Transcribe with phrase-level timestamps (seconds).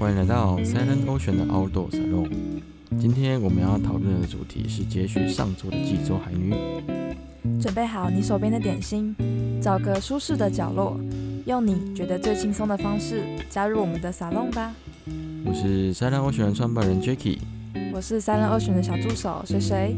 [0.00, 2.30] 欢迎来到 Silent Ocean 的 Outdoor Salon。
[2.98, 6.54] 今天我们要讨论的主题是接续上周的济州海女。
[7.60, 9.14] 准备好你手边的点心，
[9.60, 10.98] 找个舒适的角落，
[11.44, 14.74] 用你觉得最轻松的方式加入我们的 salon 吧。
[15.44, 17.36] 我是 Silent Ocean 的创办人 Jacky。
[17.92, 19.94] 我是三人二选的小助手水水。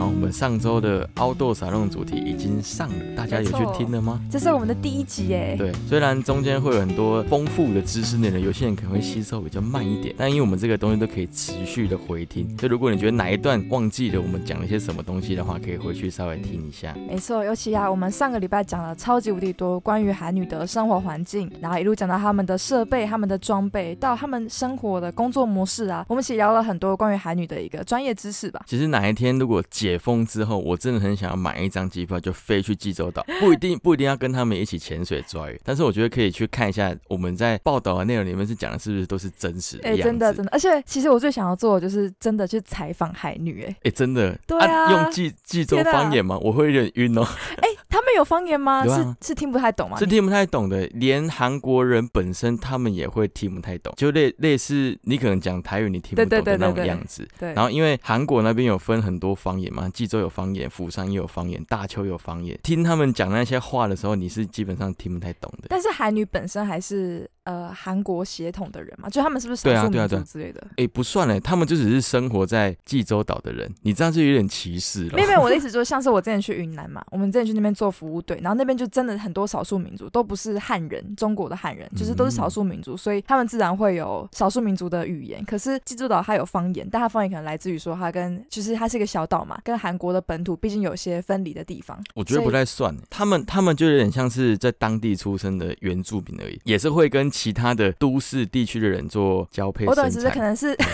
[0.00, 4.18] 好，我们上周的 Outdoor Salon 主题已经上了，大家有去听了吗？
[4.30, 5.54] 这是我们的第一集哎。
[5.58, 16.96] 对，虽然中间会有很多丰富的知识内容，有些人可能会吸收比较慢一点，但因为我们这个东西都可以持续的回听，所以如果你觉得哪一段忘记了我们讲了些什么东西的话，可以回去稍微听一下。
[17.06, 28.62] 没错，尤其啊，我们上个礼拜讲了超级无敌多关于海女的生活环境，然后一路讲到他们的设备、他们的装备，到他们生活的工作模式啊，我们一起聊了很多关于海女的一个专业知识吧。
[28.66, 39.96] 其实哪一天如果解封之后，我真的很想要买一张机票就飞去济州岛， 不一定不一定要跟他们一起潜水抓鱼，但是我觉得可以去看一下我们在报道的内容里面是讲的是不是都是真实的哎。
[39.96, 44.90] 真的真的，而且其实我最想要做的就是真的去采访海女、哎哎、真的，对啊。
[44.90, 46.38] 用济济州方言吗？
[46.40, 47.22] 我会有点晕哦，
[47.56, 48.84] 哎、他们有方言吗？
[48.86, 49.98] 有啊是是听不太懂吗？
[49.98, 57.28] 是听不太懂的，连韩国人本身他们也会听不太懂，就类类似你可能讲台语你听不对对懂的那种对对对样子。
[57.38, 62.58] 对，然后因为韩国那边有分很多方言嘛，济州有方言，釜山也有方言，大邱有方言。
[62.62, 65.66] 听他们讲那些话的时候，你是基本上听不太懂的。
[65.68, 70.66] 但是韩女本身还是呃韩国血统的人嘛，就他们是不是对啊少数民对啊对啊族之类的？
[70.76, 75.22] 哎，不算嘞，他们就只是生活在济州岛的人，你这样就有点歧视了没。
[75.22, 85.42] 有没有，我的意思就是像是我之前去云南嘛，我们之前去那边做服务队，然后那边就真的很多少数民族，都不是汉人，中国的汉人，就是都是少数民族，所以他们自然会有少数民族的语言。
[85.46, 91.98] 可是济州岛它有方言，但它方言可能来自于说它跟就是它是一个小岛嘛，跟韩国的本土毕竟有些分离的地方。
[92.14, 100.38] 我觉得不太算，他们他们就有点像是在当地出生的原住民而已，也是会跟其他的都市地区的人做交配我懂，生只是可。
[100.38, 100.76] 能是？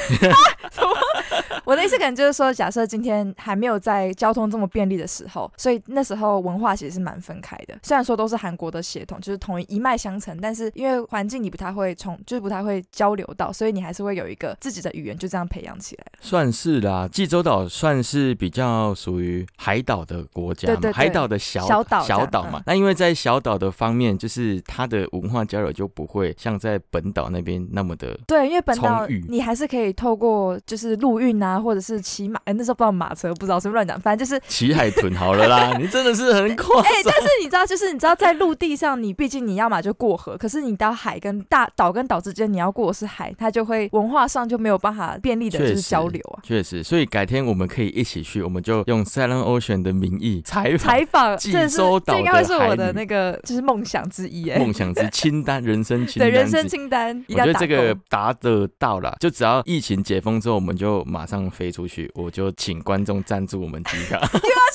[1.65, 7.77] 我的意思可能就是说，假设今天还没有在交通这么便利的时候，所以那时候文化其实是蛮分开的。
[7.83, 16.19] 虽然说都是韩国的血统，就是同一一脉相承，但是因为环境你不太会从，就是不太会交流到，所以你还是会有一个自己的语言，就这样培养起来了。
[16.21, 22.63] 算是啦，济州岛算是比较属于海岛的国家嘛，对对对海岛的小小岛小岛嘛嗯。
[22.67, 28.19] 那因为在小岛的方面，就是它的文化交流就不会像在本岛那边那么的。
[28.27, 37.13] 对，因为本岛你还是可以透过就是陆运啊，或者是骑马，哎，那时候不知道马车，不知道随便乱讲，反正就是骑海豚好了啦， 你真的是很夸 哎、张。
[37.13, 46.41] 但是你知道，就是你知道，在陆地上，你毕竟你要么就过河，可是你到海跟大岛跟岛之间，你要过的是海，它就会文化上就没有办法便利的就是交流啊。
[46.43, 64.21] 确实，所以改天我们可以一起去，我们就用 Silent Ocean 的名义采访采访，济州岛这应该会是我的那个就是梦想之一 哎，梦想之清单、人生清 单对人生清单，一我觉得这个勾达得到了，就只要疫情解封之后，我们就马上飞出去，我就请观众赞助我们机票。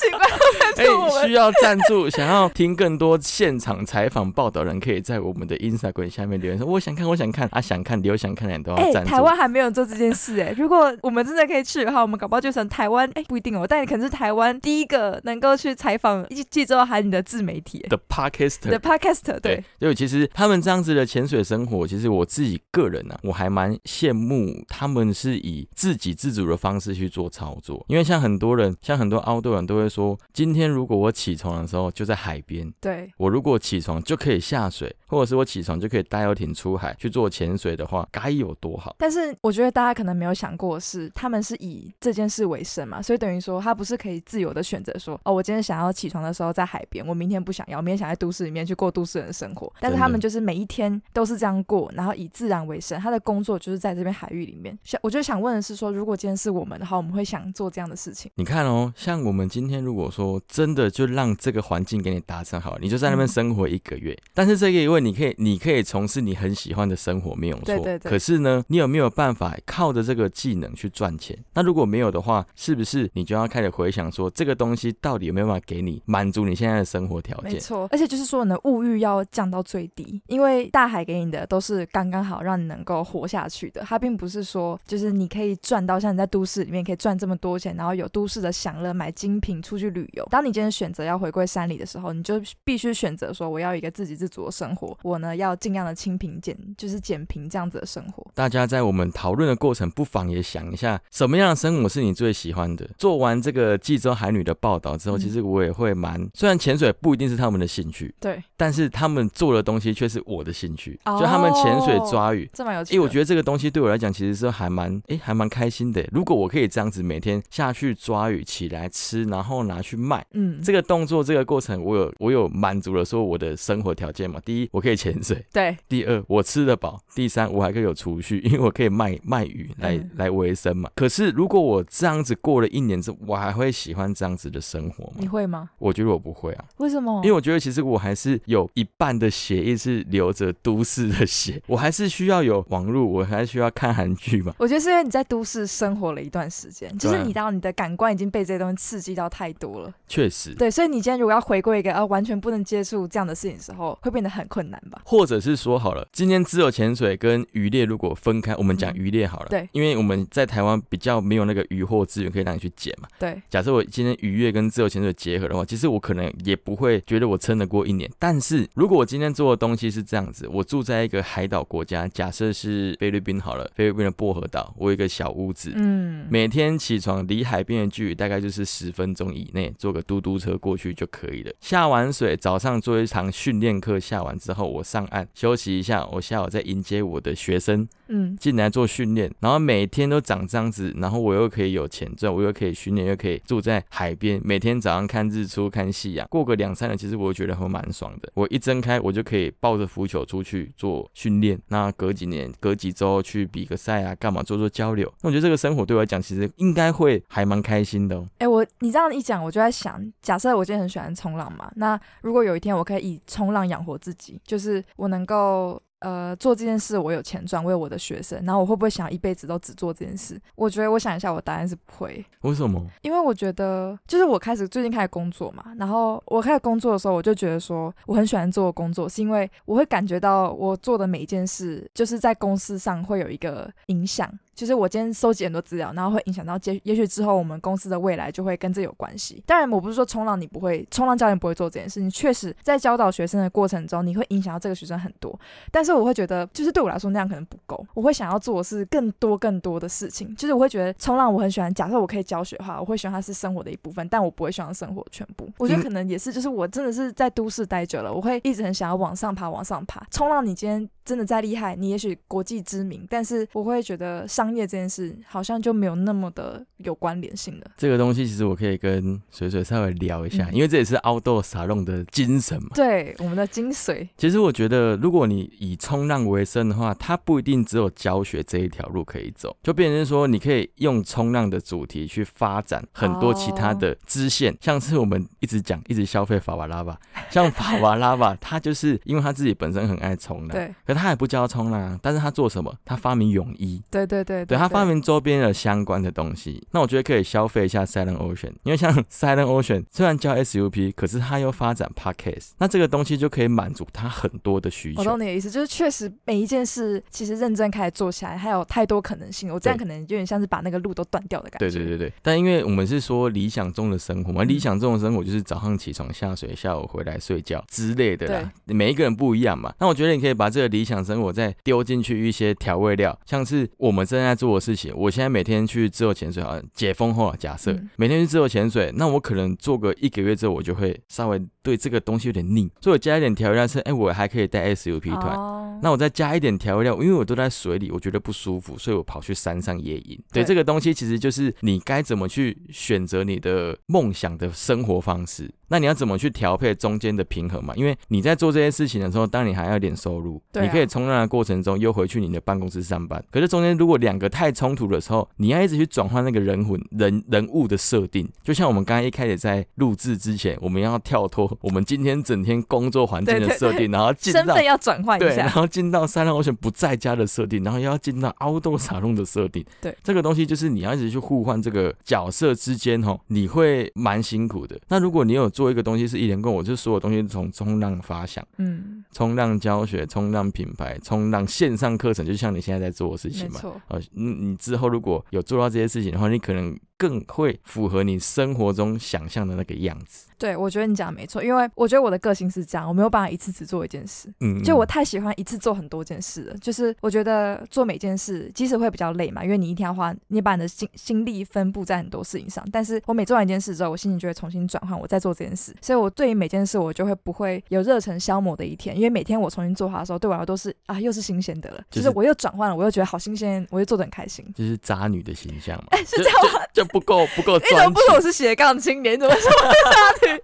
[0.00, 0.38] 请观众
[0.74, 1.28] 赞助我哎，们。
[1.28, 9.10] 需要赞助，想要听更多现场采访报道的人，可以在我们的 Instagram 下面留言说我想看，我想看啊，想看留想看的人都哎、要赞助。
[9.10, 27.84] 台湾还没有做这件事哎、如果我们真的可以去的话，我们搞不好就成台湾哎、不一定哦，但可能是台湾第一个能够去采访济州海你的自媒体、的 Podcaster 的 podcaster 对，对，其实他们这样子的潜水生活，其实我自己个人呢、啊，我还蛮羡慕他们是以自给自足的方式去做操作。
[27.88, 38.96] 因为像很多人，像很多 outdoor 人都会说，今天如果我起床的时候就在海边，对，我如果起床就可以下水，或者是我起床就可以搭游艇出海去做潜水的话，该有多好！
[38.98, 49.70] 但是我觉得大家可能没有想过的是，他们是以这件事为生嘛，所以等于说他不是可以自由的选择说，哦，我今天想要起床的时候在海边，我明天不想要，我明天想在都市里面去过都市人的生活。
[49.80, 54.78] 但是他们就是每一天都是这样过，然后以自然为生，他的工作就是在这边海域里面。
[54.82, 58.32] 想，我就想问的是说，如果今天是我们的话，我们会想做这样的事情？
[58.36, 67.64] 你看哦，像我们今天如果说真的就让这个环境给你达成好，你就在那边嗯生活一个月，但是这个因为你可以，你可以从事你很喜欢的生活，没有错。
[67.64, 71.36] 对对对可是呢，你有没有办法靠着这个技能去赚钱？
[71.54, 77.52] 那如果没有的话，是不是你就要开始回想说，这个东西到底有没有办法给你满足你现在的生活条件？
[77.52, 90.26] 没错，而且就是说你的物欲要降到最低，因为大海给你的都是刚刚好让你能够活下去的，它并不是说就是你可以赚到像你在都市里面可以赚这么多钱，然后有都市的享乐，买精品出去旅游。
[90.30, 98.26] 当你今天选择要回归山里的时候，你就必须选择说我要一个自给自足的生活，活，我呢要尽量的清贫减，就是减贫这样子的生活。
[98.34, 102.88] 大家在我们讨论的过程，不妨也想一下，什么样的生活是你最喜欢的？
[102.98, 112.48] 做完这个济州海女的报道之后，嗯其实我也会蛮，虽然潜水不一定是他们的兴趣，对，但是他们做的东西却是我的兴趣，哦就他们潜水抓鱼。
[112.52, 112.94] 这蛮有趣的。
[112.94, 116.04] 因为我觉得这个东西对我来讲，其实是还蛮诶，还蛮开心的。
[116.12, 124.40] 如果我可以这样子每天下去抓鱼，起来吃，然后拿去卖，嗯，这个动作这个过程，我有我有满足了说我的生活条件嘛。
[124.44, 130.90] 第一，我可以潜水；对，第二，我吃得饱；第三，我还可以有储蓄， 因为我可以卖卖鱼来、嗯来维生嘛。
[130.94, 135.12] 可是如果我这样子过了一年之后，我还会喜欢这样子的生活吗？
[135.18, 135.70] 你会吗？
[135.78, 136.64] 我觉得我不会啊。
[136.78, 137.20] 为什么？
[137.24, 144.54] 因为我觉得其实我还是有一半的血液是流着都市的血， 我还是需要有网络，我还需要看韩剧嘛。
[144.58, 149.92] 我觉得是因为你在都市生活了一段时间，就是你到你的感官已经被这些东西刺激到太多了。
[150.08, 155.00] 确实，对，所以你今天如果要回归一个呃完全不能接触这样的事情的时候，会变得很困难吧？
[155.04, 163.08] 或者是说好了，今天自由潜水跟渔猎如果分开，我们讲嗯渔猎好了，对因为我们在台湾比较没有那个渔获资源可以让你去捡嘛。
[163.18, 168.10] 对，假设我今天渔业跟自由潜水结合的话，其实我可能也不会觉得我撑得过一年。
[168.18, 181.52] 但是如果我今天做的东西是这样子，我住在一个海岛国家，假设是菲律宾好了，菲律宾的薄荷岛，我有一个小屋子，嗯，每天起床离海边的距离大概就是十分钟以内，坐个嘟嘟车过去就可以了。
[181.60, 198.30] 下完水，早上做一场训练课，下完之后我上岸休息一下，我下午再迎接我的学生嗯，进来做训练，然后每天都长这样子，然后我又可以有钱赚，我又可以训练，又可以住在海边，每天早上看日出看夕阳，过个两三年，其实我觉得还蛮爽的。
[198.34, 205.10] 我一睁开，我就可以抱着浮球出去做训练，那隔几年、隔几周去比个赛啊，干嘛做做交流。
[205.22, 208.26] 那我觉得这个生活对我来讲，其实应该会还蛮开心的、哦。
[208.38, 215.80] 哎、我你这样一讲，我就在想，假设我今天很喜欢冲浪嘛，那如果有一天我可以以冲浪养活自己，就是我能够。
[216.04, 220.36] 呃，做这件事我有钱赚，为我的学生，然后我会不会想一辈子都只做这件事？
[220.56, 222.84] 我觉得我想一下，我答案是不会，为什么？
[223.02, 234.28] 因为我觉得就是我开始最近开始工作嘛，然后我开始工作的时候，我就觉得说我很喜欢做工作，是因为我会感觉到我做的每一件事，就是在公司上会有一个影响。
[234.54, 239.42] 就是我今天收集很多资料，然后会影响到接，也许之后我们公司的未来就会跟这有关系。
[239.46, 245.38] 当然，我不是说冲浪你不会，冲浪教练不会做这件事，你确实在教导学生的过程中，你会影响到这个学生很多。
[245.70, 250.34] 但是我会觉得，就是对我来说那样可能不够，我会想要做的是更多更多的事情。
[250.36, 255.48] 就是我会觉得冲浪我很喜欢，假设我可以教学的话，我会喜欢它是生活的一部分，但我不会希望生活全部。
[255.58, 260.06] 我觉得嗯可能也是，就是我真的是在都市待久了，我会一直很想要往上爬，往上爬。
[260.10, 267.70] 冲浪你今天真的再厉害，你也许国际知名，但是我会觉得商业这件事好像就没有那么的有关联性了。
[267.76, 272.70] 这个东西其实我可以跟水水稍微聊一下，嗯因为这也是凹豆沙龙的精神嘛。
[272.74, 286.98] 对，我们的精髓，其实我觉得，如果你以冲浪为生的话，它不一定只有教学这一条路可以走，就变成说，你可以用冲浪的主题去发展很多其他的支线，像是我们一直讲、一直消费法瓦拉巴，
[287.30, 292.74] 像法瓦拉巴，他就是因为他自己本身很爱冲浪，对，可他也不教冲浪啊，但是他做什么？
[292.84, 305.18] 他发明泳衣，对对对对他发明周边的相关的东西，那我觉得可以消费一下 Silent Ocean，因为像 Silent Ocean 虽然教 SUP，可是他又发展 Podcast，那这个东西就可以满足他很多的需求我懂。
[305.20, 309.52] 你的意思，就是确实每一件事其实认真开始做起来，还有太多可能性。
[309.52, 311.68] 我这样可能有点像是把那个路都断掉的感觉。
[311.68, 318.52] 对对对对，但因为我们是说理想中的生活嘛，嗯理想中的生活就是早上起床下水，下午回来睡觉之类的啦。
[318.66, 319.72] 每一个人不一样嘛。
[319.78, 324.92] 那我觉得你可以把这个理想生活再丢进去一些调味料，像是我们正在做的事情。
[324.96, 335.36] 我现在每天去自由潜水，好像解封后啊，假设、嗯每天去自由潜水，那我可能做个一个月之后，我就会稍微对这个东西有点腻，所以我加一点调味料是，哎、我还可以带 SUP 团。
[335.36, 340.16] 哦那我再加一点调味料，因为我都在水里，我觉得不舒服，所以我跑去山上野营。
[340.32, 345.52] 对，这个东西其实就是你该怎么去选择你的梦想的生活方式。
[345.66, 347.74] 那你要怎么去调配中间的平衡嘛？
[347.74, 353.24] 因为你在做这些事情的时候，当你还要有点收入，啊你可以冲浪的过程中又回去你的办公室上班。
[353.32, 358.30] 可是中间如果两个太冲突的时候，你要一直去转换那个人魂人人物的设定。
[358.44, 365.54] 就像我们刚刚一开始在录制之前，我们要跳脱我们今天整天工作环境的设定，然后进到身份要转换一对，然下。
[365.54, 369.64] 后进到三浪 ocean 不在家的设定，然后又要进到 outdoor 沙龙的设定。
[369.80, 374.78] 对，这个东西就是你要一直去互换这个角色之间哦，你会蛮辛苦的。
[374.88, 383.60] 那如果你有做一个东西是一连贯，我就所有东西从冲浪发想、嗯，冲浪教学、冲浪品牌、冲浪线上课程，就像你现在在做的事情嘛。
[383.60, 383.80] 错。
[383.88, 390.28] 呃，你你之后如果有做到这些事情的话，你可能更会符合你生活中想象的那个样子。
[390.38, 394.32] 对，我觉得你讲的没错，因为我觉得我的个性是这样，我没有办法一次只做一件事。
[394.40, 402.64] 嗯，就我太喜欢一次做很多件事了，就是我觉得做每件事，即使会比较累嘛，因为你一天要花，你把你的心心力分布在很多事情上。
[402.72, 405.74] 但是我每做完一件事之后，我心情就会重新转换，我再做这件事。
[405.80, 414.44] 所以我对于每件事，我就会不会有热忱消磨的一天，因为每天我重新做它的时候，对我来说都是啊，又是新鲜的了，就就是是我又转换了，我又觉得好新鲜，我又做的很开心。
[414.56, 416.60] 就是渣女的形象嘛，哎，是就这样吗？
[416.72, 418.20] 就不够不够你怎么不说我。
[418.20, 419.14] 是斜杠青年？
[419.14, 419.72] 你怎么说我
[420.26, 420.40] 是渣女？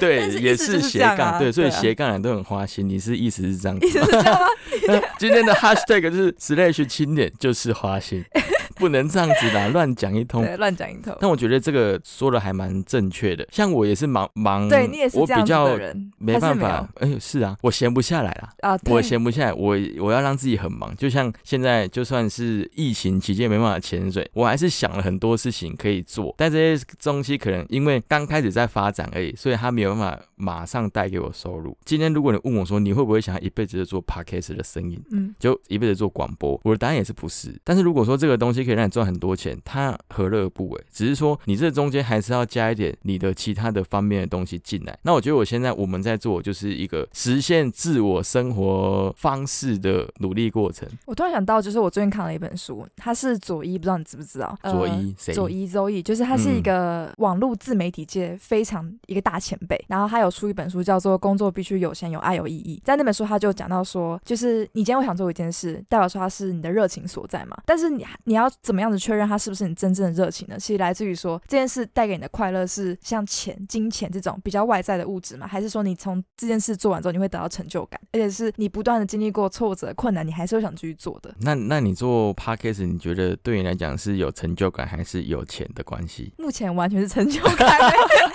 [0.00, 2.88] 对也是斜杠，对，所以斜杠人都很花心。
[2.88, 4.06] 你是意思是这样子意思吗？
[4.06, 5.08] 是这样吗？
[5.18, 8.24] 今天的 hashtag 就是 slash 青年就是花心，
[8.72, 10.44] 不能这样子啦，乱讲一通。
[10.44, 11.16] 对，乱讲一通。
[11.20, 13.46] 但我觉得这个说的还蛮正确的。
[13.50, 16.88] 像我也是忙忙，对你也是这样子我比较的人，没办法。
[17.00, 18.50] 哎、是啊，我闲不下来啦。
[18.60, 20.94] 啊，对我闲不下来，我我要让自己很忙。
[20.96, 26.34] 就像现在，就算是疫情期间没办法潜水，我还是想了很多事情可以做。
[26.36, 31.76] 但这些东西可能因为刚开始在发展而已，所以他没有办法马上带给我收入。
[31.84, 35.00] 今天如果你问我说，你会不会想要一辈子就做 podcast 的声音？
[35.10, 37.54] 嗯，就一辈子做广播，我的答案也是不是。
[37.64, 40.84] 但是如果说这个东西可以让你赚很多钱，他何乐而不为？
[40.90, 44.98] 只是说你这中间还是要加一点你的其他的方面的东西进来。
[45.02, 50.88] 那我觉得我现在我们在做就是一个实现自我生活方式的努力过程。
[51.06, 54.56] 我突然想到，就是我最近看了一本书，它是佐伊，不知道你知不知道？
[54.62, 55.34] 呃佐伊谁？
[55.34, 62.80] 佐伊周易，就是他是一个网络自媒体界非常一个大前辈，然后他有出一本书叫做《工作必须有钱、有爱、有意义》。
[62.86, 67.56] 在那本书他就讲到说，就是你今天会想做一件事，代表说它是你的热情所在嘛。
[67.64, 70.56] 但是你你要怎么样子确认它是不是你真正的热情呢？
[70.58, 75.46] 其实来自于说这件事带给你的快乐是像钱、金钱这种比较外在的物质吗？
[75.46, 81.34] 还是说你从这件事做完之后你会得到成就感，而且是你不断的经历过挫折、困难，你还是会想继续做的？
[81.40, 86.32] 那那你做 podcast，你觉得对你来讲是有成就感还是有钱的关系？
[86.38, 87.68] 目前完全是成就感。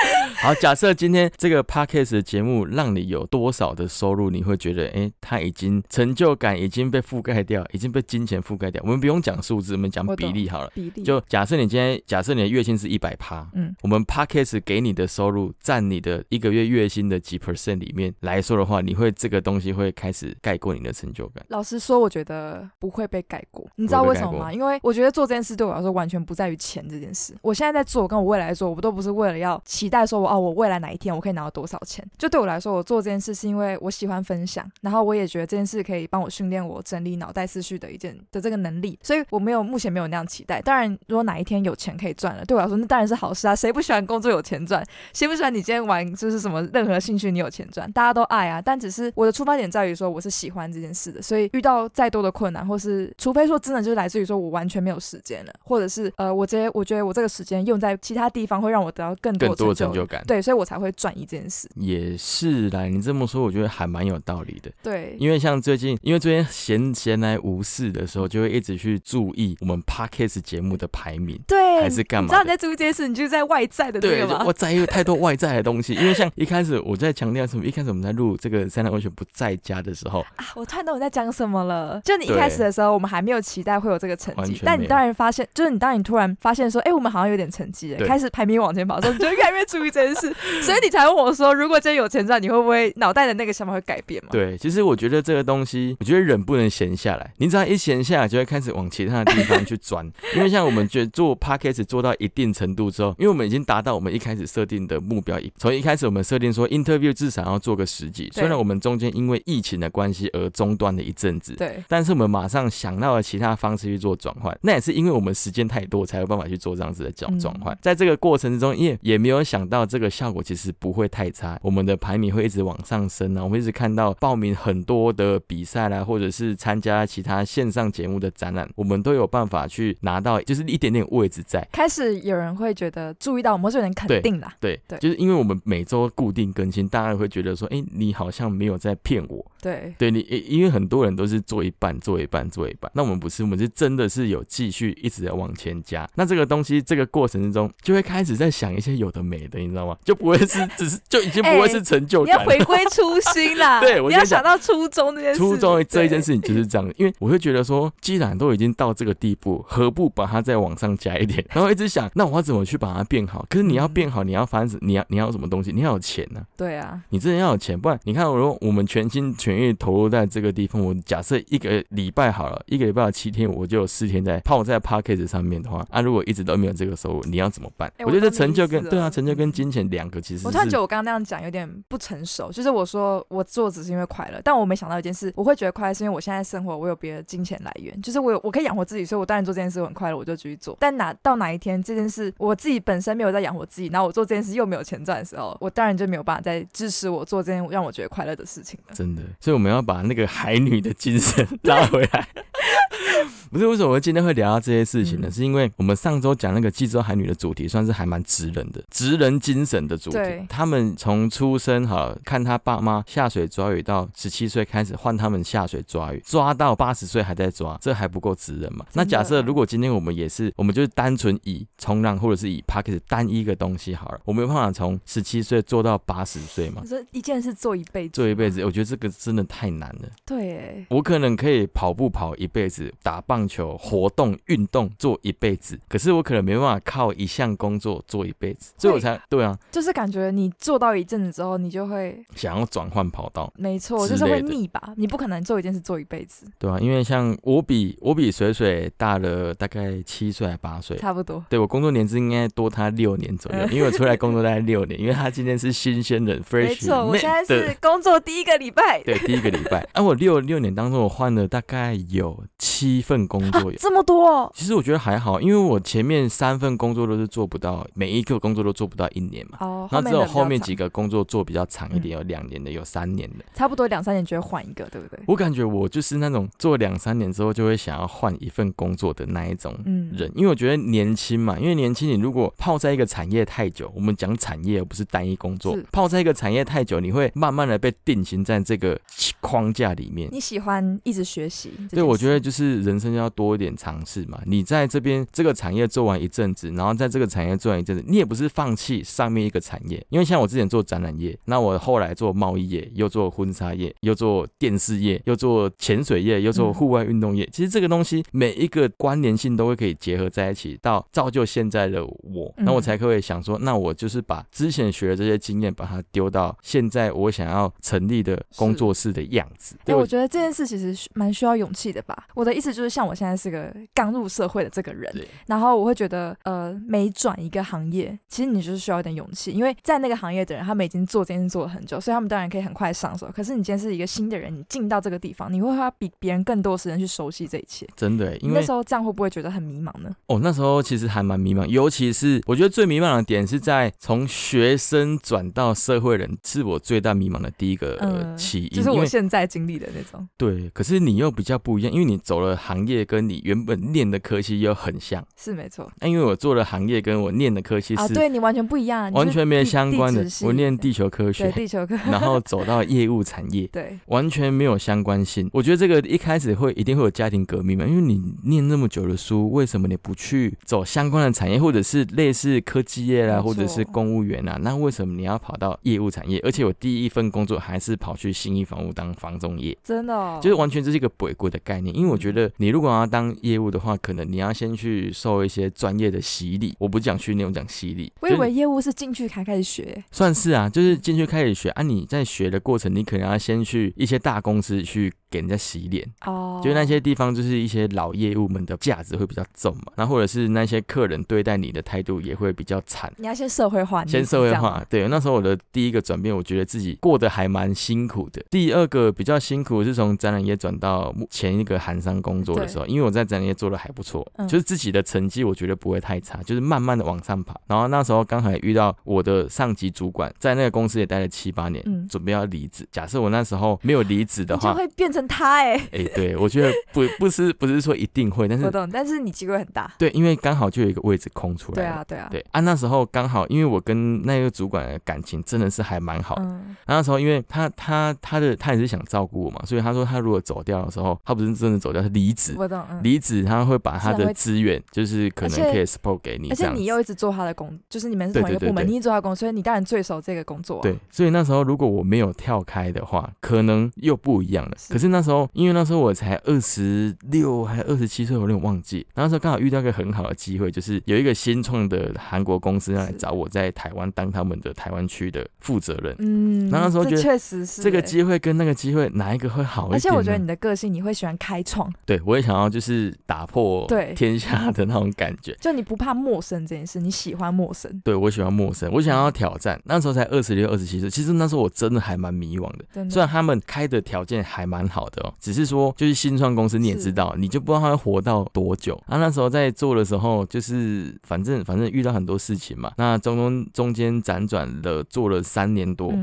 [0.41, 8.81] 好，假设今天这个 podcast 的节目让你有多少的收入，你会觉得，哎、它已经成就感已经被覆盖掉，已经被金钱覆盖掉。
[8.83, 10.71] 我们不用讲数字，我们讲比例好了。
[10.73, 21.45] 比例就假设你今天，假设你的月薪是一百趴，嗯，我们 podcast 给你的收入占你的一个月月薪的几 percent 里面来说的话，你会这个东西会开始盖过你的成就感。
[21.49, 23.67] 老实说，我觉得不会被盖过。
[23.75, 24.53] 你知道为什么吗？
[24.53, 27.35] 因为我觉得做这件事对我来说完全不在于钱这件事。
[27.41, 32.05] 我现在在做，跟我未来做，我都不是为了要期待说我哦，我未来哪一天我可以拿到多少钱。
[32.17, 38.97] 就对我来说，我做这件事是因为我喜欢分享，然后我也觉得这件事可以帮我训练我整理脑袋思绪的一件的这个能力。
[39.01, 40.61] 所以我没有目前没有那样期待。
[40.61, 43.55] 当然，如果哪一天有钱可以赚了，对我来说那当然是好事啊。
[43.55, 44.85] 谁不喜欢工作有钱赚？
[45.11, 47.91] 谁不喜欢你今天玩就是什么任何兴趣你有钱赚？
[47.91, 48.61] 大家都爱啊。
[48.61, 61.67] 但只是我的出发点在于说我是喜欢这件事的，所以遇到再多的困难，或是除非说真的就是来自于说我完全没有时间了，或者是呃我直接我觉得我这个时间用在其他地方会让我得到更多更多的成就成就感，对，所以我才会转移这件事。
[61.75, 62.83] 也是啦。
[62.83, 64.71] 你这么说，我觉得还蛮有道理的。
[64.83, 71.39] 对，因为像最近，因为最近闲闲来无事的时候，就会一直去注意我们 podcast 节目的排名。
[71.47, 74.53] 对，还是干嘛的你知道你在注意这件事，你就是在外在的这对，个吗就我？
[74.53, 82.01] 在意太多外在的东西，因为像一开始我在强调什么，一开始我们在录这个三两温泉不在家的时候，啊，我突然懂我在讲什么了。
[82.03, 94.29] 就你一开始的时候，我们还没有期待会有这个成绩，但你当然发现，就是你当你突然发现说，哎、我们好像有点成绩了，开始排名往前跑的时候，你就越来越注意这件事， 所以你才问我说，如果今天有钱赚，你会不会脑袋的那个想法会改变吗？
[94.31, 100.05] 对，其实我觉得这个东西，我觉得人不能闲下来，你只要一闲下来，就会开始往其他的地方去钻。
[100.35, 111.83] 因为像我们觉得做 podcast 做到一定程度之后，因为我们已经达到我们一开始设定的目标，从一开始我们设定说 interview 至少要做个十集，虽然我们中间因为疫情的关系而中断了一阵子，对。
[111.87, 117.39] 但是我们马上想到了其他方式去做转换，那也是因为我们时间太多，才有办法去做这样子的转嗯。
[117.39, 117.77] 转换。
[117.81, 131.67] 在这个过程之中，也也没有想到这个效果其实不会太差，我们的排名会一直往上升啊，我们一直看到报名很多的比赛啦，或者是参加其他线上节目的展览，我们都有办法去拿到，就是一点点位置在。
[131.71, 134.55] 开始有人会觉得注意到我们，或是有点肯定啦。
[134.59, 142.91] 对，对就是因为我们每周固定更新，大家会觉得说，哎、你好像没有在骗我，对对你，因因为很多人都是做一半，做一半，做一半。
[142.95, 146.07] 那我们不是，我们是真的是有继续一直在往前加。
[146.15, 149.95] 那这个东西，这个过程之中，就会开始在想一些有的没的，你知道吗？
[150.03, 152.37] 就不会是 只是就已经不会是成就你要。
[152.47, 155.39] 回归初心啦， 对我你要想到初衷这件事。
[155.39, 161.45] 初衷这一件事情就是这样，因为我会觉得说，既然都已经到这个地步，何不把它再往上加一点？
[161.53, 163.45] 然后一直想，那我要怎么去把它变好？
[163.49, 165.71] 可是你要嗯变好，你要发生，你要你要什么东西？
[165.73, 177.91] 你要有钱呢、对啊，你真的要有钱，不然你看，如果我们全心全全意投入在这个地方，我假设一个礼拜好了，一个礼拜有七天，我就有四天在泡在 p a c k a g e 上面的话，啊，如果一直都没有这个收入，你要怎么办？
[177.97, 190.77] 哎我觉得成就跟对啊，成就跟金钱两个其实是我突然觉得我刚刚那样讲有点不成熟，就是我说我做只是因为快乐，但我没想到一件事，我会觉得快乐是因为我现在生活我有别的金钱来源，就是我有我可以养活自己，所以我当然做这件事我很快乐，我就继续做。
[190.79, 198.93] 但哪到哪一天这件事我自己本身没有在养活自己，然后我做这件事又没有钱赚的时候，我当然就没有办法再支持我做这件让我觉得快乐的事情了。
[198.93, 202.27] 真的，所以我们要把那个海女的精神 拉回来。
[203.51, 205.27] 不是为什么我今天会聊到这些事情呢？
[205.27, 210.19] 嗯是因为我们上周讲那个济州海女的主题，算是还蛮直人的，直人精神的主题。
[210.49, 218.85] 他们从出生哈看他爸妈下水抓鱼，到十七岁开始换他们下水抓鱼，抓到八十岁还在抓，这还不够直人嘛？
[218.93, 226.89] 那假设如果今天我们也是，我们就是单纯以冲浪或者是以 p a c k e t 单一个东西好了，我没有办法从十七岁做到八十岁嘛你？
[226.89, 230.09] 说一件事做一辈子，做一辈子，我觉得这个真的太难了。
[230.25, 244.93] 对，哎，我可能可以跑步跑一辈子，打棒球、活动、运动做一辈子，可是我可能没办法靠一项工作做一辈子，所以我才对啊，就是感觉你做到一阵子之后，你就会想要转换跑道，没错，就是会腻吧？
[244.95, 250.95] 你不可能做一件事做一辈子，对啊，因为像我比我比水水大了大概七岁还八岁。
[250.95, 251.43] 差不多。
[251.49, 269.57] 对我工作年资应该多他六年左右，嗯 因为我出来工作大概六年，因为他今天是新鲜人没，fresh 错，我现在是工作第一个礼拜，对第一个礼拜，啊，我六六年当中我换了大概有七份工作，这么多哦，其实我觉得还好，因为我前面三份工作都是做不到，每一个工作都做不到一年嘛。
[269.61, 273.45] 哦，那只有后面几个工作做比较长一点，嗯有两年的，有三年的。
[273.53, 275.19] 差不多两三年就会换一个，对不对？
[275.27, 288.99] 我感觉我就是那种做两三年之后就会想要换一份工作的那一种嗯，人，因为我觉得年轻嘛，因为年轻你如果泡在一个产业太久，我们讲产业而不是单一工作，泡在一个产业太久，你会慢慢的被定型在这个
[289.41, 290.29] 框架里面。
[290.31, 291.71] 你喜欢一直学习？
[291.91, 294.39] 对，我觉得就是人生要多一点尝试嘛。
[294.45, 307.47] 你在这边这个产业做完一阵子，然后在这个产业做完一阵子，你也不是放弃上面一个产业，因为像我之前做展览业，那我后来做贸易业，又做婚纱业，又做电视业，又做潜水业，又做嗯户外运动业。
[307.51, 319.75] 其实这个东西每一个关联性都会可以结合在一起，到造就现在的我，那我嗯才可以想说，那我就是把之前学的这些经验，把它丢到现在我想要成立的工作室的样子。
[319.79, 322.27] 哎、对我觉得这件事其实蛮需要勇气的吧。
[322.35, 333.29] 我的意思就是，像我现在是个刚入社会的这个人对，然后我会觉得，呃，每转一个行业，其实你就是需要一点勇气，因为在那个行业的人，他们已经做这件事做了很久，所以他们当然可以很快上手。
[333.33, 337.87] 可是你今天是一个新的人，你进到这个地方，你会花比别人更多时间去熟悉这一切。
[337.95, 340.09] 真的欸，因为那时候这样会不会觉得很迷茫呢？
[340.27, 348.69] 哦，那时候其实还蛮迷茫，尤其是我觉得最迷茫的点是在从学生转到社会人，是我最大迷茫的第一个呃起因。
[348.69, 350.27] 就是我现在经历的那种。
[350.37, 355.25] 对，可是你又比较不一样，因为你走了行业，跟你原本念的科系又很像。
[355.35, 363.67] 是没错那因为我做的行业跟我念的科系啊，是对你完全不一样，完全没有相关的我念地球科学，地球科，然后 走到业务产业。
[363.67, 365.49] 对完全没有相关性。
[365.53, 374.57] 我觉得这个一开始会一定会有家庭革命嘛，因为你念那么久的书，为什么你不去走相关的产业，或者是类似科技业啦，或者是公务员啊？
[374.61, 376.39] 那为什么你要跑到业务产业？
[376.43, 379.77] 而且我第一份工作还是跑去新一房屋当房仲业。
[379.83, 386.75] 真的、哦，就是完全这是一个鬼鬼的概念，因为我觉得你如果要当业务的话，可能你要先去受一些专业的洗礼。
[386.79, 388.11] 我不讲训练，我讲洗礼。
[388.21, 391.81] 我以为业务是进去才开始学，算是啊，就是进去开始学啊。
[391.81, 403.11] 你在学的过程，你可能要先去一些大公司去给人家洗脸，哦，就是那些地方，就是一些老业务们的价值会比较重嘛，那或者是那些客人对待你的态度也会比较惨。
[403.17, 408.43] 你要先社会化，先社会化，对，那时候我的第一个转变，我觉得自己过得还蛮辛苦的。
[408.49, 417.55] 第二个比较辛苦是从展览业转到目前一个韩商工作的时候，因为我在展览业做的还不错，嗯就是自己的成绩我觉得不会太差，就是慢慢的往上爬。
[417.67, 422.87] 然后那时候刚好也遇到我的上级主管，在那个公司也待了七八年，嗯准备要离职。
[422.91, 429.89] 假设我那时候没有离职的话就话，会变成他哎、哎、对我觉得不不是不是说一定会，但是我懂，但是你机会很大。
[429.97, 431.75] 对，因为刚好就有一个位置空出来。
[431.75, 436.35] 对啊，对啊，对啊，那时候刚好，因为我跟那个主管的感情真的是还蛮好。
[436.41, 442.53] 嗯，那时候，因为他他他的他也是想照顾我嘛，所以他说他如果走掉的时候，他不是真的走掉，是离职。
[442.57, 442.99] 我懂，嗯。
[443.03, 446.67] 离职他会把他的资源，就是可能可以 support 给你而且。
[446.73, 450.81] 你又一直做他的工，就是你们是同一个部门，你一直做他的工，所以你当然最熟这个工作、啊。
[450.81, 454.75] 对，所以那时候如果我没有跳开的话，可能又不一样了。
[454.77, 459.05] 是可是是那时候，因为那时候我才二十六还二十七岁，我有点忘记。
[459.15, 466.15] 那时候刚好遇到一个很好的机会，就是有一个新创的韩国公司来找我在台湾当他们的台湾区的负责人。
[466.19, 469.95] 嗯，那那时候觉得确实是这个欸机会跟那个机会哪一个会好一点呢？
[469.95, 475.55] 而且我觉得你的个性，你会喜欢开创，对我也想要就是打破对天下的那种感觉。
[475.61, 479.79] 就你不怕陌生这件事，你喜欢陌生，对我喜欢陌生，我想要挑战。
[479.85, 483.09] 那时候才二十六、二十七岁，其实那时候我真的还蛮迷惘的。
[483.09, 488.95] 虽然他们开的条件还蛮好的哦，只是说就是新创公司你也知道，你就不知道它会活到多久。
[489.07, 496.13] 啊，那时候在做的时候，就是反正反正遇到很多事情嘛，那中中中间辗转了做了三年多，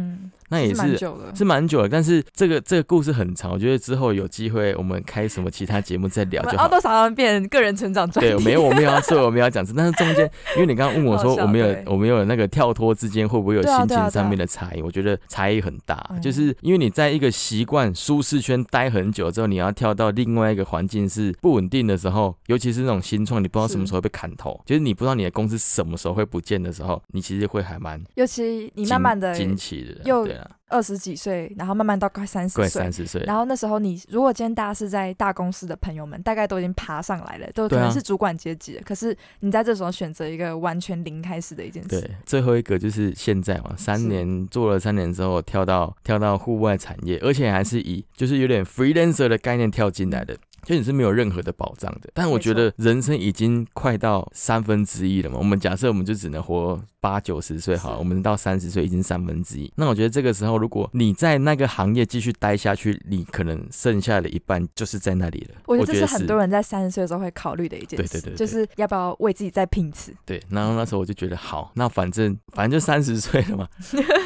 [0.49, 0.99] 那也是。
[1.35, 1.89] 是蛮久了。
[1.89, 6.69] 但是这个这个故事很长，我觉得之后有机会我们开什么其他节目再聊就好。
[6.69, 8.45] 多少人变个人成长专对，题？
[8.45, 14.83] 没有，我没有要说，我没有要讲这，但是中间，因为你刚刚问我说，我没有我没有那个跳脱之间会不会有心情上面的差异？
[14.83, 30.27] 我觉得差异很大，嗯就是因为你在一个习惯舒适圈待很久之后，你要跳到另外一个环境是不稳定的时候，尤其是那种新创，你不知道什么时候被砍头，就是你不知道你的公司什么时候会不见的时候，你其实会还蛮尤其你慢慢的惊奇的，又
[30.69, 38.83] 二十几岁，然后慢慢到快三十岁三，十岁，然后那时候你如果今天大家是在大公司的朋友们，大概都已经爬上来了，都可能是主管阶级了。
[38.85, 50.37] 可是你在这时候选择一个完全零开始的一件事，对，最后一个就是现在嘛，三年做了三年之后，跳到跳到户外产业，而且还是以就是有点 freelancer 的概念跳进来的。
[50.65, 55.37] 就你是没有任何的保障的，但我觉得人生已经快到三分之一了嘛。
[55.37, 59.71] 我们假设我们就只能活八九十岁好了，我们到三十岁已经三分之一。
[59.77, 65.57] 那我觉得这个时候，如果你在那个行业继续待下去，你可能剩下的一半就是在那里了。
[65.67, 70.15] 我觉得这是是很多人在三十岁的时候会考虑的一件事，对对对对就是要不要为自己再拼一次。
[70.25, 73.69] 对，然后那时候我就觉得好，那反正反正就三十岁了嘛，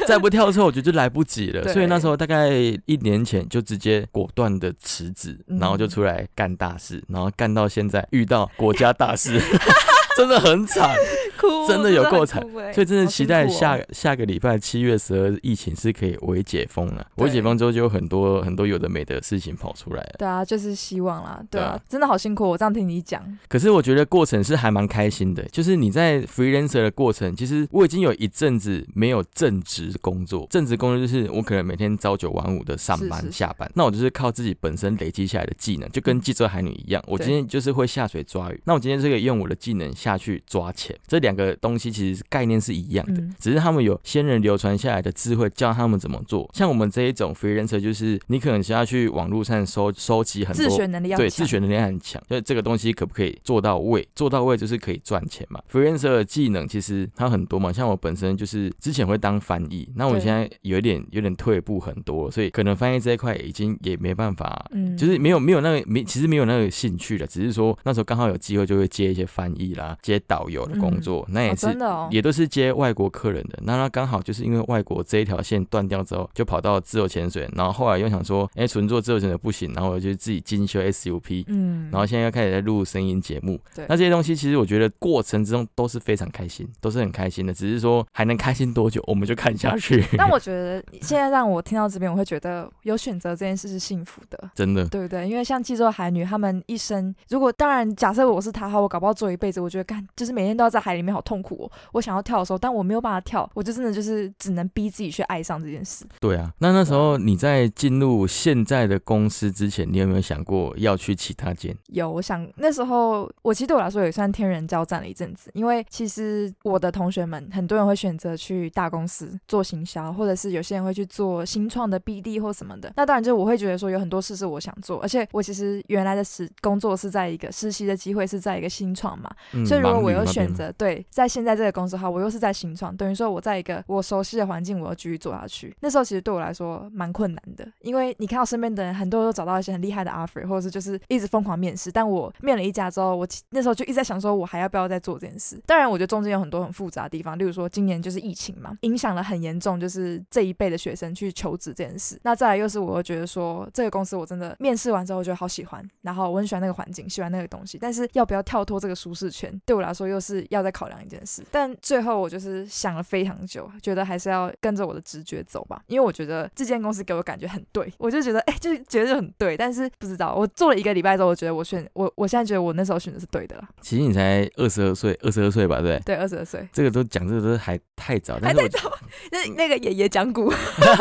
[0.07, 1.67] 再不跳出来我觉得就来不及了。
[1.73, 2.49] 所以那时候大概
[2.85, 9.37] 一年前就直接果断的辞职，嗯然后就出来干大事，然后干到现在遇到国家大事，
[10.17, 10.95] 真的很惨。
[11.39, 12.41] 哭真的有够惨
[12.73, 17.07] 所以真的期待下哦下个礼拜七月十二疫情是可以微解封了。
[17.31, 20.15] 解封之后就有很多很多有的没的事情跑出来了。
[20.17, 22.49] 对啊，就是希望啦，对啊，真的好辛苦。
[22.49, 30.45] 我这样听你讲，可是我觉得过程是还蛮开心的，就是你在 freelancer 的过程，其实我已经有一阵子没有正职工作。
[30.49, 46.49] 正职工作就是我可能每天朝九晚五的上班是是是下班，那我就是靠自己本身累积下来的技能，就跟记者海女一样，我今天就是会下水抓鱼，那我今天是可以用我的技能下去抓钱，这两个东西其实概念是一样的，嗯只是他们有先人流传下来的智慧，教他们怎么做。
[46.53, 54.07] 像我们这一种 freelancer，就是你可能需要去网络上收收集很多自学能力要对，自学能力很强，所以这个东西可不可以做到位？
[54.15, 55.61] 做到位就是可以赚钱嘛。
[55.71, 64.65] freelancer 的技能其实它很多嘛，像我本身就是之前会当翻译，那我现在有一点有点退步很多，所以可能翻译这一块已经也没办法。
[64.71, 73.59] 嗯，就是没有没有那个没，其实没有那个兴趣了，只是说那时候刚好有机会就会接一些翻译啦，接导游的工作，那也真的哦，也都是接外国客人的。
[73.63, 90.03] 那他刚好就是因为外国这一条线断掉之后，就跑到自由潜水，然后后来又想说，哎、纯做自由潜水不行，然后我就自己进修 SUP，嗯，然后现在又开始在录声音节目对，那这些东西其实我觉得过程之中都是非常开心，都是很开心的，只是说还能开心多久，我们就看下去。
[90.17, 94.49] 但我觉得现在让我听到这边，我会觉得有选择这件事是幸福的。
[94.55, 95.27] 真的，对不对？
[95.27, 101.71] 因为像济州海女，她们一生，如果当然假设我是她的话，我搞不好做一辈子，我觉得干就是每天都要在海里面，好痛苦哦。
[101.91, 106.05] 我想要跳的时候，但我没有办法跳，我就真的就是只能逼自己去爱上这件事。
[106.19, 106.51] 对啊。
[106.59, 111.75] 那那时候你在进入现在的公司之前，你有没有想过要去其他间？
[111.87, 122.91] 有，我想那时候我其实对我来说也算天人交战了一阵子，因为其实我的同学们很多人会选择去大公司做行销，或者是有些人会去做新创的 BD 或什么的。
[122.95, 135.75] 那当然就我会觉得说有很多事是我想做，而且我其实原来的实工作是在一个实习的机会是在一个新创嘛，嗯所以如果我又盲女那边选择对在现在这个公司的话，我又是在新创，等于说我在一个我熟悉的环境，我要继续做下去。
[135.79, 145.61] 那时候其实对我来说蛮困难的，因为你看到身边的人很多都找到一些很厉害的 offer，或者是就是一直疯狂面试，但我面了一家之后，我其那时候就一直在想说，我还要不要再做这件事？
[145.65, 152.19] 当然，我觉得中间有很多很复杂的地方，例如说今年就是疫情嘛，影响了很严重，就是这一辈的学生去求职这件事。
[152.23, 161.43] 那再来又是我又觉得说这个公司我真的面试完之后，我觉得好喜欢，然后我很喜欢那个环境，喜欢那个东西，但是要不要跳脱这个舒适圈，对我来说又是要再考量一件事。
[161.51, 173.67] 但最后我就是想了非常久，觉得还是要跟着我的直觉走吧，因为我觉得这间公司给我感觉很对，我就觉得哎、就是觉得就很对，但是不知道我做了一个礼拜之后，我觉得我选我我现在觉得我那时候选的是对的啦。
[173.81, 176.15] 其实你才二十二岁，二十二岁吧，对不对？
[176.15, 178.97] 对，二十二岁，这个都讲这个都还太早，但是我
[179.31, 180.51] 那那个爷爷讲古，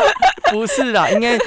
[0.50, 1.38] 不是啦，应该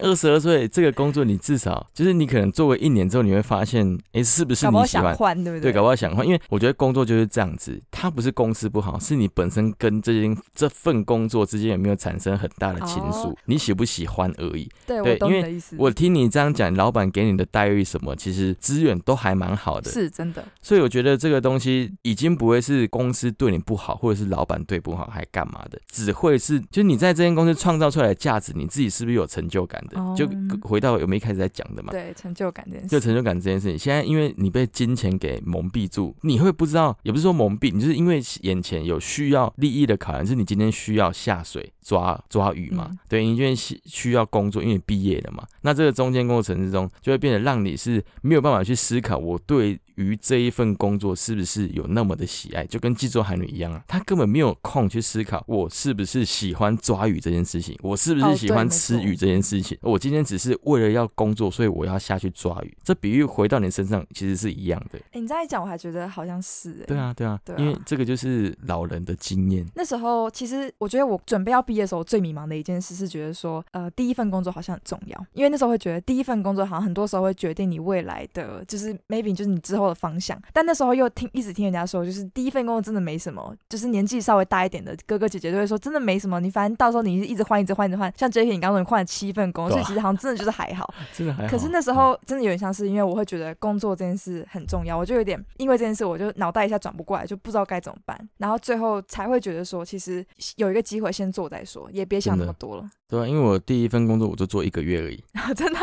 [0.00, 5.14] 二十二岁这个工作，你至少就是你可能做了一年之后，你会发现，哎，是不是你喜欢？
[5.14, 5.72] 换，对不对，对？
[5.72, 14.68] 搞不好想换，因为我觉得工作就是这样子，它不是公司不好，是你本身跟这件这份工作之间有没有产生很大的情愫，哦你喜不喜欢而已。
[14.86, 15.76] 对，我懂对因为你的意思。
[15.78, 30.00] 我听你这样讲，老板给你的待遇什么，其实资源都还蛮好的，是真的，所以我觉得这个东西已经不会是公司对你不好，或者是老板对不好，还干嘛的，只会是就你在这间公司创造出来的价值，你自己是不是有成就感的？
[30.00, 30.26] 哦就
[30.62, 31.90] 回到我们一开始在讲的嘛。
[31.90, 32.88] 对成就感这件事。
[32.88, 42.88] 就成就感这件事情，现在因为你被金钱给蒙蔽住，你会不知道，也不是说蒙蔽，你就是因为眼前有需要利益的考量，是你今天需要下水抓抓鱼嘛？
[42.90, 62.76] 嗯对，你因为需需要工作，因为你毕业了嘛，那这个中间过程之中，就会变得让你是没有办法去思考，我对于这一份工作是不是有那么的喜爱，就跟济州海女一样啊，他根本没有空去思考我是不是喜欢抓鱼这件事情，我是不哦是喜欢吃鱼这件事情，我今天只是为了要工作，所以我要下去抓鱼。
[62.82, 64.98] 这比喻回到你身上其实是一样的。
[65.12, 69.66] 诶你这样一讲，我还觉得好像是、诶对，啊，对啊，对啊因为这个就是老人的经验。
[69.74, 80.40] 那时候其实我觉得我准备要毕业的时候，我最迷茫的一件事是觉得说，呃，第一份工作好像很重要，因为那时候会觉得第一份工作好像很多时候会决定你未来的，就是 maybe 就是你之后的方向。
[80.52, 88.12] 但那时候又听一直听人家说，就是第一份工作真的没什么，就是年纪稍微大一点的哥哥姐姐都会说，真的没什么，你反正到时候你一直换，一直换，一直换。
[88.16, 90.92] 像 J K 你刚刚说你换了七份工作，所以其实好像真的就是 还好。
[91.12, 91.50] 真的还好。
[91.50, 100.24] 可是那时候真的有点像是，因为我会觉得工作这件事很重要，我就有点因为这件事，我就脑袋一下转不过来，就不知道该怎么办，然后最后才会觉得说，其实
[100.56, 102.88] 有一个机会先做再说，也别想那么多了。
[103.08, 105.22] 对啊，因为我第一份工作我就做一个月而已，
[105.56, 105.80] 真的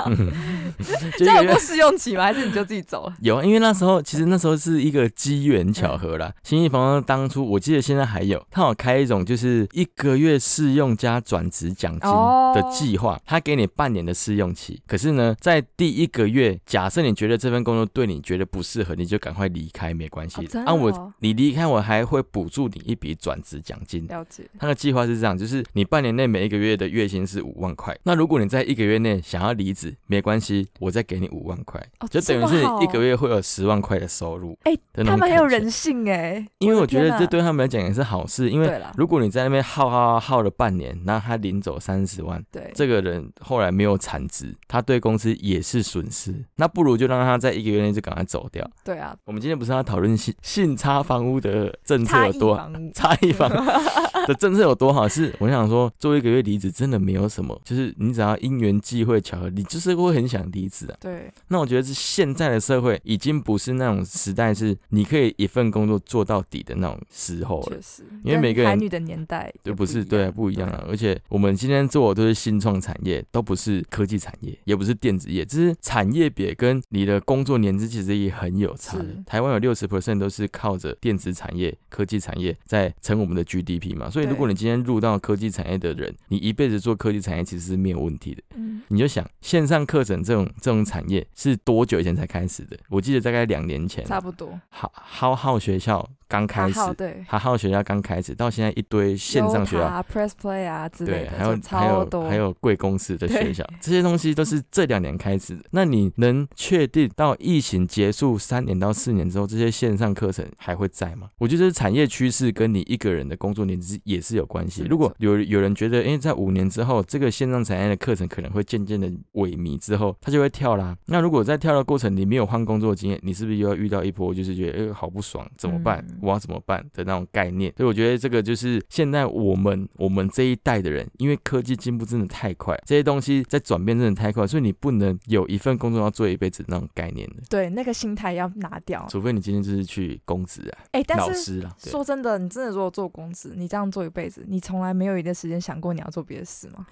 [1.17, 2.23] 这有过试用期吗？
[2.23, 3.15] 还是你就自己走了？
[3.21, 6.33] 有啊，因为那时候其实那时候是一个机缘巧合啦。
[6.43, 14.81] 新义房当初我记得现在还有，他有开一种就是一个月试用加转职奖金哦的计划，他给你半年的试用期。
[14.87, 24.05] 可是呢，在第一个月，假设你觉得这份工作对你觉得不适合，你就赶快离开，没关系啊，我哦你离开我还会补助你一笔转职奖金。
[24.07, 27.97] 了解，他的计划是这样，就是你半年内每一个月的月薪是五万块。
[28.03, 34.57] 那如果你在一个月内想要离职，没关系，我再给你五万块，哦就等于是你一个月会有十万块的收入。
[34.63, 46.33] 哎、他们很有人性哎、因为我觉得这对他们来讲也是好事，因为，如果你在那边耗耗耗耗了半年，然后他领走三十万，对，这个人后来没有产值，他对公司也是损失。
[46.55, 48.69] 那不如就让他在一个月内就赶快走掉。
[48.83, 52.57] 对啊，我们今天不是要讨论信信差房屋的政策有多
[52.93, 53.49] 差异房
[54.27, 55.07] 的政策有多好？
[55.07, 60.97] 是我想说，做一个月离职真的没有什么，就是你只要因缘际会巧合，你就是会很想离职啊。
[60.99, 67.81] 对，那我觉得是现在的社会已经不是那种时代，是你可以一份工作做到底的那种时候了确。
[67.81, 70.85] 实，因为每个人男女的年代对，不是对啊，不一样啊。
[70.87, 79.05] 而且我们今天做的都是新创产业，都不是科技产业，也不是电子业，只是产业别跟你的工作年资其实也很有差的。
[79.25, 84.09] 台湾有六十 percent 都是靠着电子产业、科技产业在撑我们的 GDP 嘛。
[84.09, 88.41] 所以如果你今天入到科技产业的人，你一辈子做科技产业其实是没有问题的。
[88.55, 92.77] 嗯，你就想线上课程这种这种产业是多久以前才开始的？
[92.89, 94.59] 我记得大概两年前，差不多。
[94.69, 99.83] 好好好学校刚开始对，好好学校刚开始，到现在一堆线上学校。
[99.83, 105.63] 啊、Press Play 啊之类对，的，还有就还有还有贵公司的学校，这些东西都是这两年开始的。
[105.71, 111.29] 那你能确定到疫情结束三年到四年之后，这些线上课程还会在吗？
[111.37, 114.85] 我觉得产业趋势跟你一个人的工作年资也是有关系。
[114.89, 120.97] 如果有有人觉得，哎，在五年之后，这个线上产业的课程可能会渐渐的萎靡之后，他就会跳啦。
[121.05, 126.03] 那如果在跳的过程你没有换工作经验，你是不是又要遇到一波就是觉得，哎，好不爽，怎么办？
[126.09, 127.73] 嗯我要怎么办的那种概念？
[127.77, 139.05] 所以我觉得这个就是现在我们我们这一代的人，因为科技进步真的太快，这些东西在转变真的太快，所以你不能有一份工作要做一辈子那种概念的，对那个心态要拿掉。
[139.09, 146.85] 除非你今天就是去公职啊，哎、但是老师啦，说真的，你真的如果做公职，你这样做一辈子，你从来没有一段时间想过你要做别的事吗？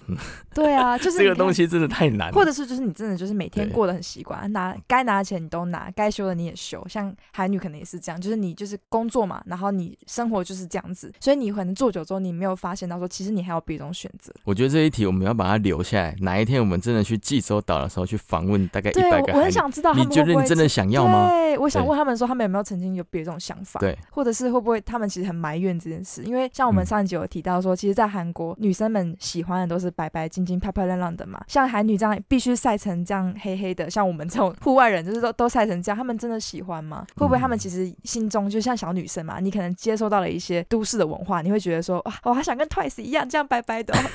[0.54, 6.84] 对啊，就 是这个东西真的太难了，或者是就是你真的就是每天过得很习惯，拿该拿的钱你都拿，该休的你也休。
[6.88, 14.32] 像海女可能也是这样，就是你就是工作嘛，然后你生活就是这样子，所以你可能做久之后，你没有发现到说，其实你还有别种选择。
[14.44, 21.28] 我觉得这一题我们要把它留下来，哪一天我们真的去济州岛的时候去访问大概一百个海女，想知道他你们会不会觉得你真的想要吗？
[21.28, 23.78] 对，我想问他们说，他们有没有曾经有别种想法？
[23.80, 26.22] 对，或者是会不会他们其实很埋怨这件事？
[26.24, 31.42] 因为像我们嗯上一集有提到说，其实，在韩国女生们喜欢的都是白白净净、漂漂亮亮的嘛。
[31.46, 37.06] 像韩女这样必须晒成这样黑黑的，像我们这种 户外人，就是都都晒成这样，他们真的喜欢吗？
[37.16, 44.00] 会不会他们嗯其实心中就像小女女生嘛，你可能接受到了一些都市的文化，你会觉得说哇，我还想跟 Twice 一样这样白白的哦。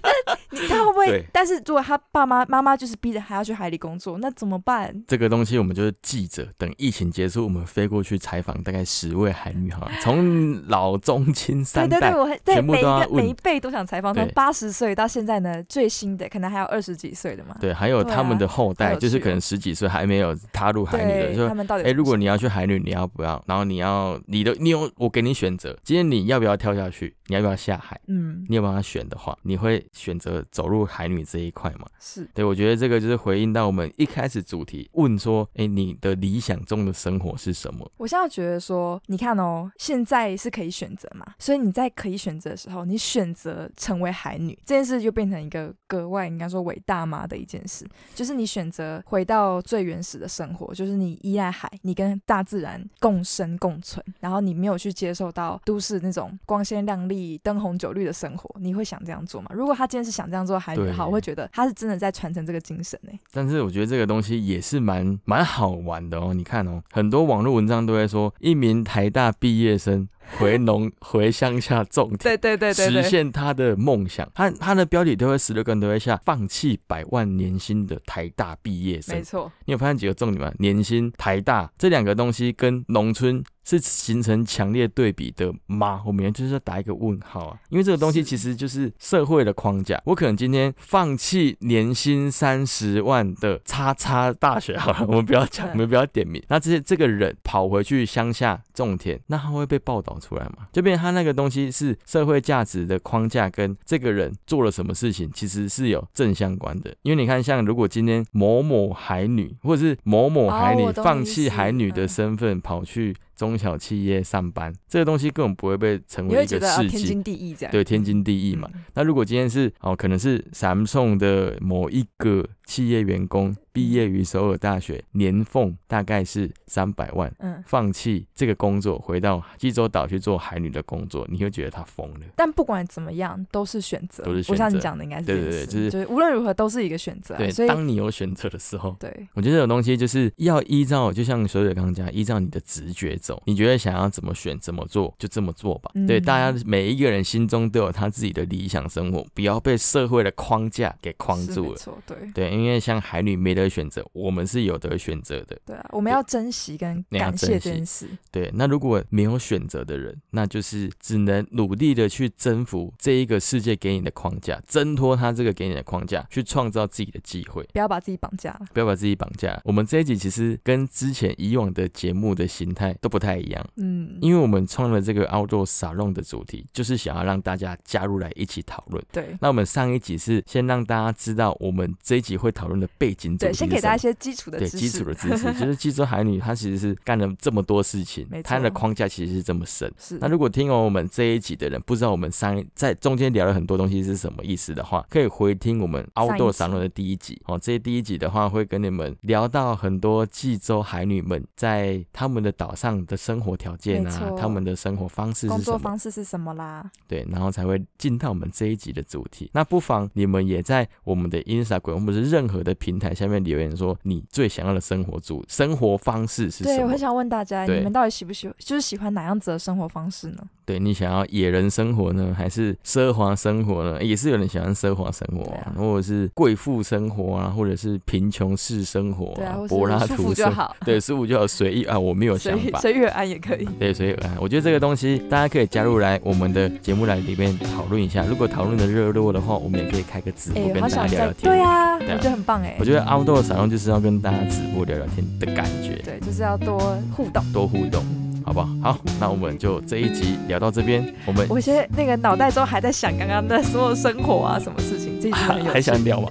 [0.00, 1.24] 但你他会不会？
[1.32, 4.94] 但是如果他爸妈妈妈就是逼着还要去海里工作，那怎么办？
[5.08, 17.56] 这个东西我们就是记者，等疫情结束，我们飞过去采访大概十位海女哈，从老中青三代对对，，对全部每一都要问个每一辈都想采访，从八十岁到现在呢，最新的可能还有二十几岁的嘛。
[17.60, 23.40] 对，还有他们的后代，就是可能十几岁还没有踏入海女的，就对他们到底哎、如果你你要去海女，你要不要？
[23.46, 27.15] 然后你要你的你有我给你选择，今天你要不要跳下去？
[27.28, 28.00] 你要不要下海？
[28.06, 31.86] 嗯你有办法选的话，你会选择走入海女这一块吗？
[31.98, 37.90] 是对，我觉得这个就是回应到我们一开始主题问说，哎，你的理想中的生活是什么？
[37.96, 59.50] 我现在觉得说，你看哦，现在是可以选择嘛，所以你在可以选择的时候，你选择成为海女这件事，就变成一个格外应该说伟大嘛的一件事，就是你选择回到最原始的生活，就是你依赖海，你跟大自然共生共存，然后你没有去接受到都市那种光鲜亮丽、灯红酒绿的生活，你会想这样做吗？
[59.54, 66.34] 如果他今天是想这样做海女的话，对我会觉得他是真的在传承这个精神呢、但是我觉得这个东西也是蛮蛮好玩的哦。
[66.34, 72.18] 你看哦，很多网络文章都在说，一名台大毕业生回农回乡下种田。
[72.18, 79.22] 对对对对对，实现他的梦想，他他的标题都会十六个人都会下放弃百万年薪的台大毕业生没。
[79.22, 80.52] 错，你有发现几个重点吗？
[80.58, 86.02] 年薪、台大这两个东西跟农村是形成强烈对比的吗？
[86.06, 90.00] 我们就是要打一个问号啊，因为这个东西其实就是社会的框架。
[90.04, 96.42] 我可能今天放弃年薪三十万的叉叉大学，好了，我们不要讲，我们不要点名。
[96.48, 100.68] 那这些这个人跑回去乡下种田，那他会被报道出来吗？
[100.72, 106.94] 就变成他那个东西是社会价值的框架，跟这个人做了什么事情，其实是有正相关的。
[107.02, 117.22] 因为你看，像如果今天某某海女，或者是某某海女放弃海女的嗯身份，跑去中小企业上班，这个东西根本不会被成为一个事觉得啊天经。
[117.26, 118.70] 地义这样，对，天经地义嘛。
[118.72, 132.20] 嗯那如果今天是哦，可能是 Samsung 的某一个企业员工毕业于首尔大学，年俸大概是三百万，嗯，放弃这个工作，回到济州岛去做海女的工作，你会觉得他疯了。
[132.34, 134.24] 但不管怎么样，都是选择。
[134.24, 137.38] 都是选我像你讲的，应该是对对对就是就是无论如何都是一个选择啊。
[137.38, 143.40] 对，所以当你有选择的时候，对，我觉得这种东西就是要依照，就像所有刚刚讲，依照你的直觉走。
[143.46, 145.90] 你觉得想要怎么选、怎么做，就这么做吧。
[145.94, 151.70] 嗯对，大家每一个人心中都有他自己的理想生活，不要被社会的框架给框住了。
[151.70, 155.58] 没错，对对，因为像海女没得选择，我们是有得选择的。
[155.64, 158.08] 对啊，我们要珍惜跟感谢这件事。
[158.30, 167.62] 对，那如果没有选择的人，那就是只能努力的去征服这一个世界给你的框架，挣脱他这个给你的框架，去创造自己的机会。
[167.72, 168.66] 不要把自己绑架了。
[168.72, 169.60] 不要把自己绑架。
[169.64, 179.04] 我们这一集其实跟之前以往的节目的形态都不太一样，嗯，因为我们创了这个 Outdoor Salon 的主题，就是想要让大家加入来一起讨论。
[179.12, 184.88] 对那我们上一集是先让大家知道我们这一集会讨论的背景主对，先给大家一些基础的对知识。
[184.88, 189.92] 基础的知识，就是济州海女她其实是干了这么多事情她的框架其实是这么深。
[189.98, 197.58] 是那如果听完我们这一集的人不知道我们上在中间聊了很多东西是什么意思的话，可以回听我们上一 Outdoor 集散论的第一集哦。
[197.58, 205.78] 这些第一集的话，会跟你们聊到很多济州海女们在他们的岛上的生活条件啊，他们的生活方式工作是什么？
[205.78, 206.90] 方式是什么啦？
[207.08, 209.50] 对，然后才会进到我们这一集的主题。
[209.52, 216.98] 那不妨你们也在我们的 Instagram 或者是任何的平台下面留言说，你最想要的生活主生活方式是对，什么对我很？
[216.98, 220.42] 想问大家，你们到底喜不喜欢，就是喜欢哪样子的生活方式呢？
[220.66, 224.02] 对你想要野人生活呢，还是奢华生活呢？
[224.02, 232.80] 也是有人喜欢奢华生活对啊或者是贵妇生活啊，或者是贫穷式生活对啊，或柏拉图就好，对，舒服就好，随意啊，我没有想法。
[232.80, 233.64] 随随遇而安也可以。
[233.78, 238.24] 对，随遇而安，我觉得这个东西大家可以加入来我们的节目来里面讨论一下。
[238.24, 241.52] 如果讨论的热络的话，我们也可以开个直播哎，跟大家聊聊天。
[241.52, 242.84] 对啊，觉得很棒哎我。
[242.84, 247.42] 觉得 outdoor 散用就是要跟大家直播聊聊天的感觉，对，就是要多互动。
[247.52, 248.02] 多互动，
[248.44, 248.68] 好不好？
[248.82, 255.80] 好，那我们就这一集聊到这边，我们我现在那个脑袋中还在想刚刚的所有生活啊，什么事情，这一集很有 还。
[255.80, 256.28] 想聊吗？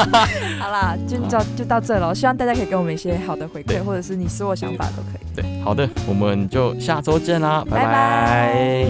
[0.60, 5.36] 好啦，就到就到这了，希望大家可以给我们一些好的回对馈，或者是你所有想法都可以。
[5.36, 8.86] 对，好的，我们就下周见啦，拜拜拜